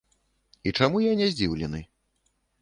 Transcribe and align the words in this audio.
І 0.69 0.73
чаму 0.79 1.01
я 1.03 1.11
не 1.19 1.27
здзіўлены? 1.35 1.83